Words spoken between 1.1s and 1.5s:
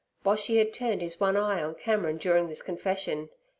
one